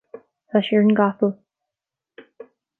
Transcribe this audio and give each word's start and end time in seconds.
tá 0.53 0.61
sé 0.67 0.71
ar 0.79 0.85
an 0.85 0.95
gcapall 1.01 1.37